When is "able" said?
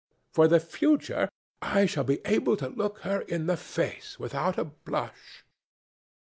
2.25-2.57